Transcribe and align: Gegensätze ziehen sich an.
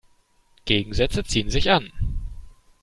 Gegensätze 0.65 1.23
ziehen 1.23 1.51
sich 1.51 1.69
an. 1.69 1.91